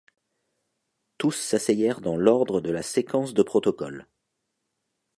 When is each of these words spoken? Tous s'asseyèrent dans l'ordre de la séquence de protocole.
Tous 1.19 1.29
s'asseyèrent 1.33 2.01
dans 2.01 2.17
l'ordre 2.17 2.59
de 2.59 2.71
la 2.71 2.81
séquence 2.81 3.35
de 3.35 3.43
protocole. 3.43 4.07